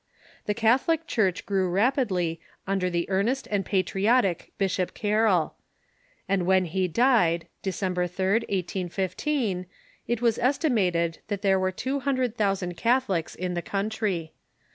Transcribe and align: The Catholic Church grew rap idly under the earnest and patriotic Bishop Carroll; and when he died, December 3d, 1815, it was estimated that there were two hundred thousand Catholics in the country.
The 0.47 0.55
Catholic 0.55 1.05
Church 1.05 1.45
grew 1.45 1.69
rap 1.69 1.95
idly 1.95 2.39
under 2.65 2.89
the 2.89 3.07
earnest 3.07 3.47
and 3.51 3.63
patriotic 3.63 4.51
Bishop 4.57 4.95
Carroll; 4.95 5.53
and 6.27 6.47
when 6.47 6.65
he 6.65 6.87
died, 6.87 7.45
December 7.61 8.07
3d, 8.07 8.49
1815, 8.49 9.67
it 10.07 10.19
was 10.19 10.39
estimated 10.39 11.19
that 11.27 11.43
there 11.43 11.59
were 11.59 11.71
two 11.71 11.99
hundred 11.99 12.35
thousand 12.35 12.77
Catholics 12.77 13.35
in 13.35 13.53
the 13.53 13.61
country. 13.61 14.33